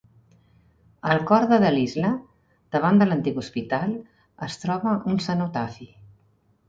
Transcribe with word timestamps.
Al 1.15 1.19
cor 1.31 1.43
de 1.51 1.59
Delisle, 1.63 2.13
davant 2.77 2.97
de 3.03 3.09
l'antic 3.09 3.37
hospital, 3.45 3.95
es 4.49 4.57
troba 4.65 4.97
un 5.13 5.21
cenotafi. 5.27 5.89